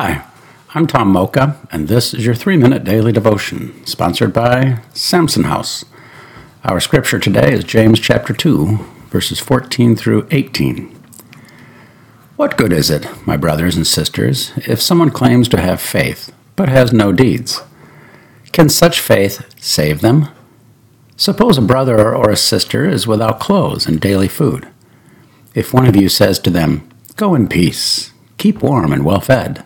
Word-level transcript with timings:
Hi, 0.00 0.24
I'm 0.74 0.86
Tom 0.86 1.08
Mocha, 1.08 1.56
and 1.72 1.88
this 1.88 2.14
is 2.14 2.24
your 2.24 2.36
three 2.36 2.56
minute 2.56 2.84
daily 2.84 3.10
devotion, 3.10 3.84
sponsored 3.84 4.32
by 4.32 4.78
Samson 4.94 5.42
House. 5.42 5.84
Our 6.62 6.78
scripture 6.78 7.18
today 7.18 7.52
is 7.52 7.64
James 7.64 7.98
chapter 7.98 8.32
2, 8.32 8.76
verses 9.08 9.40
14 9.40 9.96
through 9.96 10.28
18. 10.30 10.96
What 12.36 12.56
good 12.56 12.72
is 12.72 12.90
it, 12.90 13.08
my 13.26 13.36
brothers 13.36 13.74
and 13.74 13.84
sisters, 13.84 14.52
if 14.58 14.80
someone 14.80 15.10
claims 15.10 15.48
to 15.48 15.60
have 15.60 15.80
faith 15.80 16.32
but 16.54 16.68
has 16.68 16.92
no 16.92 17.10
deeds? 17.10 17.60
Can 18.52 18.68
such 18.68 19.00
faith 19.00 19.52
save 19.60 20.00
them? 20.00 20.28
Suppose 21.16 21.58
a 21.58 21.62
brother 21.62 22.14
or 22.14 22.30
a 22.30 22.36
sister 22.36 22.88
is 22.88 23.08
without 23.08 23.40
clothes 23.40 23.88
and 23.88 24.00
daily 24.00 24.28
food. 24.28 24.68
If 25.56 25.74
one 25.74 25.86
of 25.86 25.96
you 25.96 26.08
says 26.08 26.38
to 26.38 26.50
them, 26.50 26.88
Go 27.16 27.34
in 27.34 27.48
peace, 27.48 28.12
keep 28.36 28.62
warm 28.62 28.92
and 28.92 29.04
well 29.04 29.18
fed, 29.18 29.64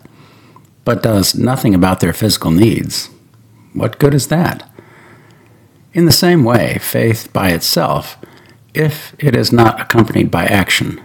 but 0.85 1.03
does 1.03 1.35
nothing 1.35 1.73
about 1.73 1.99
their 1.99 2.13
physical 2.13 2.51
needs, 2.51 3.09
what 3.73 3.99
good 3.99 4.13
is 4.13 4.27
that? 4.27 4.69
In 5.93 6.05
the 6.05 6.11
same 6.11 6.43
way, 6.43 6.77
faith 6.79 7.31
by 7.33 7.49
itself, 7.49 8.17
if 8.73 9.15
it 9.19 9.35
is 9.35 9.51
not 9.51 9.79
accompanied 9.79 10.31
by 10.31 10.45
action, 10.45 11.01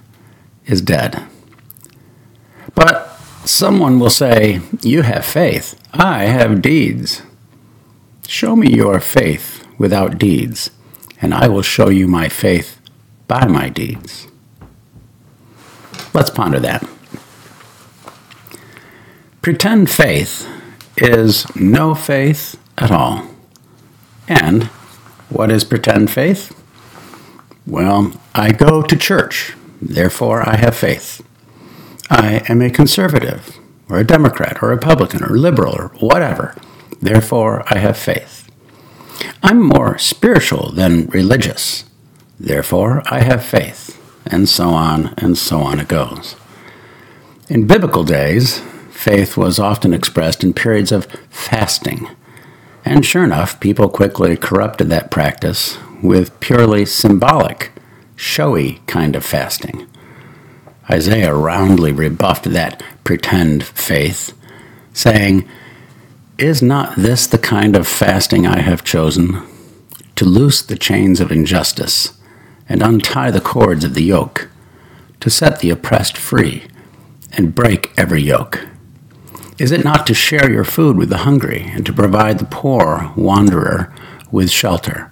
is 0.66 0.80
dead. 0.80 1.23
But 2.74 3.09
someone 3.45 3.98
will 3.98 4.10
say, 4.10 4.60
You 4.82 5.02
have 5.02 5.24
faith, 5.24 5.79
I 5.92 6.24
have 6.24 6.62
deeds. 6.62 7.23
Show 8.26 8.56
me 8.56 8.74
your 8.74 9.01
faith 9.01 9.66
without 9.79 10.18
deeds, 10.18 10.70
and 11.20 11.32
I 11.32 11.48
will 11.48 11.62
show 11.62 11.88
you 11.88 12.06
my 12.06 12.29
faith 12.29 12.80
by 13.26 13.46
my 13.46 13.68
deeds. 13.68 14.29
Let's 16.15 16.30
ponder 16.30 16.60
that. 16.60 16.88
Pretend 19.41 19.88
faith 19.88 20.48
is 20.97 21.46
no 21.55 21.95
faith 21.95 22.60
at 22.77 22.90
all. 22.90 23.26
And 24.26 24.65
what 25.30 25.51
is 25.51 25.65
pretend 25.65 26.10
faith? 26.10 26.54
Well, 27.66 28.12
I 28.35 28.52
go 28.52 28.82
to 28.82 28.96
church, 28.96 29.54
therefore 29.80 30.49
I 30.49 30.57
have 30.57 30.74
faith. 30.77 31.23
I 32.10 32.43
am 32.49 32.62
a 32.62 32.71
conservative, 32.71 33.59
or 33.88 33.99
a 33.99 34.04
Democrat, 34.04 34.62
or 34.62 34.73
a 34.73 34.74
Republican, 34.74 35.23
or 35.23 35.37
liberal, 35.37 35.74
or 35.77 35.88
whatever, 36.01 36.57
therefore 37.01 37.62
I 37.68 37.79
have 37.79 37.96
faith. 37.96 38.51
I'm 39.43 39.60
more 39.60 39.99
spiritual 39.99 40.73
than 40.73 41.07
religious, 41.07 41.84
therefore 42.40 43.02
I 43.07 43.21
have 43.21 43.45
faith, 43.45 44.01
and 44.27 44.49
so 44.49 44.71
on 44.71 45.15
and 45.18 45.38
so 45.38 45.60
on 45.60 45.79
it 45.79 45.88
goes. 45.88 46.34
In 47.49 47.66
biblical 47.66 48.05
days, 48.05 48.62
faith 48.99 49.37
was 49.37 49.60
often 49.60 49.95
expressed 49.95 50.43
in 50.43 50.52
periods 50.52 50.91
of 50.91 51.07
fasting. 51.30 52.09
And 52.85 53.07
sure 53.07 53.23
enough, 53.23 53.60
people 53.60 53.88
quickly 53.88 54.37
corrupted 54.37 54.88
that 54.88 55.13
practice 55.13 55.79
with 56.02 56.38
purely 56.40 56.85
symbolic, 56.85 57.71
showy 58.16 58.80
kind 58.88 59.15
of 59.15 59.24
fasting. 59.24 59.87
Isaiah 60.90 61.32
roundly 61.32 61.93
rebuffed 61.93 62.51
that 62.51 62.82
pretend 63.05 63.63
faith, 63.63 64.37
saying, 64.93 65.49
Is 66.37 66.60
not 66.60 66.97
this 66.97 67.28
the 67.28 67.38
kind 67.38 67.77
of 67.77 67.87
fasting 67.87 68.49
I 68.49 68.59
have 68.59 68.83
chosen? 68.83 69.47
To 70.16 70.25
loose 70.25 70.60
the 70.60 70.77
chains 70.77 71.21
of 71.21 71.31
injustice 71.31 72.19
and 72.69 72.83
untie 72.83 73.31
the 73.31 73.41
cords 73.41 73.84
of 73.84 73.94
the 73.94 74.03
yoke, 74.03 74.49
to 75.21 75.31
set 75.31 75.60
the 75.60 75.71
oppressed 75.71 76.19
free 76.19 76.65
and 77.37 77.55
break 77.55 77.93
every 77.97 78.22
yoke. 78.22 78.66
Is 79.59 79.72
it 79.72 79.82
not 79.82 80.06
to 80.06 80.14
share 80.14 80.48
your 80.48 80.62
food 80.62 80.97
with 80.97 81.09
the 81.09 81.19
hungry 81.19 81.64
and 81.75 81.84
to 81.84 81.92
provide 81.92 82.38
the 82.38 82.44
poor 82.44 83.12
wanderer 83.16 83.92
with 84.31 84.53
shelter? 84.53 85.10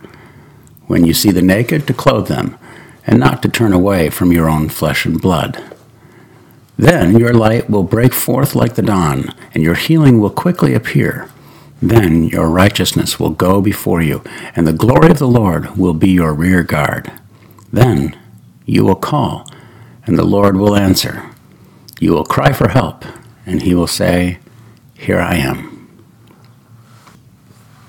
When 0.86 1.05
you 1.05 1.14
see 1.14 1.33
the 1.33 1.42
naked, 1.42 1.88
to 1.88 1.93
clothe 1.93 2.28
them, 2.28 2.56
and 3.04 3.19
not 3.19 3.43
to 3.43 3.48
turn 3.48 3.72
away 3.72 4.09
from 4.09 4.31
your 4.31 4.48
own 4.48 4.69
flesh 4.69 5.04
and 5.04 5.21
blood. 5.21 5.60
Then 6.76 7.19
your 7.19 7.34
light 7.34 7.69
will 7.69 7.82
break 7.82 8.15
forth 8.15 8.54
like 8.54 8.76
the 8.76 8.82
dawn, 8.82 9.34
and 9.53 9.65
your 9.65 9.75
healing 9.75 10.21
will 10.21 10.31
quickly 10.31 10.75
appear. 10.75 11.28
Then 11.82 12.22
your 12.28 12.48
righteousness 12.48 13.19
will 13.19 13.31
go 13.31 13.60
before 13.60 14.00
you, 14.00 14.22
and 14.54 14.65
the 14.65 14.72
glory 14.72 15.10
of 15.10 15.19
the 15.19 15.26
Lord 15.26 15.76
will 15.76 15.94
be 15.94 16.10
your 16.10 16.32
rear 16.32 16.62
guard. 16.62 17.10
Then 17.72 18.16
you 18.65 18.84
will 18.84 18.94
call, 18.94 19.50
and 20.06 20.16
the 20.16 20.25
Lord 20.25 20.56
will 20.56 20.76
answer. 20.76 21.31
You 21.98 22.12
will 22.12 22.25
cry 22.25 22.53
for 22.53 22.69
help 22.69 23.04
and 23.47 23.62
he 23.62 23.75
will 23.75 23.87
say, 23.87 24.39
Here 24.95 25.21
I 25.21 25.37
am. 25.37 25.73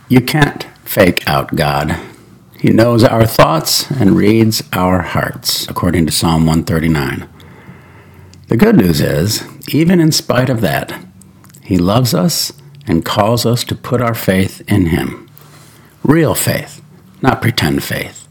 You 0.08 0.22
can't 0.22 0.64
fake 0.86 1.28
out 1.28 1.56
God. 1.56 2.00
He 2.60 2.70
knows 2.70 3.04
our 3.04 3.26
thoughts 3.26 3.92
and 3.92 4.16
reads 4.16 4.64
our 4.72 5.02
hearts, 5.02 5.68
according 5.68 6.06
to 6.06 6.12
Psalm 6.12 6.46
139. 6.46 7.28
The 8.48 8.58
good 8.58 8.78
news 8.78 9.02
is, 9.02 9.44
even 9.68 10.00
in 10.00 10.12
spite 10.12 10.50
of 10.50 10.62
that, 10.62 11.06
He 11.62 11.78
loves 11.78 12.14
us 12.14 12.54
and 12.88 13.04
calls 13.04 13.46
us 13.46 13.64
to 13.66 13.76
put 13.76 14.02
our 14.02 14.16
faith 14.16 14.62
in 14.68 14.88
Him. 14.88 15.30
Real 16.04 16.34
faith, 16.34 16.82
not 17.22 17.42
pretend 17.42 17.84
faith. 17.84 18.28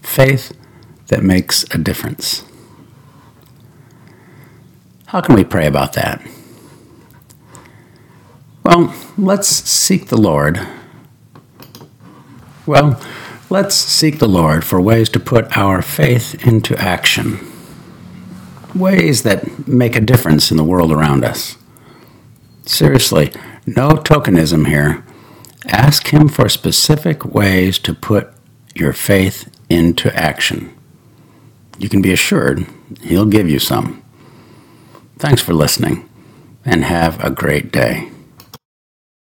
Faith 0.00 0.56
that 1.08 1.22
makes 1.22 1.64
a 1.74 1.78
difference. 1.78 2.44
How 5.06 5.20
can 5.20 5.34
we 5.34 5.44
pray 5.44 5.66
about 5.66 5.92
that? 5.94 6.22
Well, 8.62 8.94
let's 9.16 9.48
seek 9.48 10.08
the 10.08 10.20
Lord. 10.20 10.60
Well, 12.66 13.00
let's 13.48 13.74
seek 13.74 14.18
the 14.18 14.28
Lord 14.28 14.64
for 14.64 14.80
ways 14.80 15.08
to 15.10 15.20
put 15.20 15.56
our 15.56 15.80
faith 15.82 16.46
into 16.46 16.76
action. 16.78 17.40
Ways 18.74 19.22
that 19.22 19.66
make 19.66 19.96
a 19.96 20.00
difference 20.00 20.50
in 20.50 20.56
the 20.56 20.64
world 20.64 20.92
around 20.92 21.24
us. 21.24 21.56
Seriously, 22.66 23.32
no 23.66 23.88
tokenism 23.90 24.68
here. 24.68 25.04
Ask 25.66 26.08
Him 26.08 26.28
for 26.28 26.48
specific 26.48 27.24
ways 27.24 27.78
to 27.80 27.94
put 27.94 28.32
your 28.74 28.92
faith 28.92 29.50
into 29.68 30.14
action. 30.14 30.72
You 31.78 31.88
can 31.88 32.02
be 32.02 32.12
assured 32.12 32.66
He'll 33.02 33.26
give 33.26 33.48
you 33.48 33.58
some. 33.58 34.02
Thanks 35.18 35.42
for 35.42 35.54
listening, 35.54 36.08
and 36.64 36.84
have 36.84 37.22
a 37.24 37.30
great 37.30 37.72
day. 37.72 38.10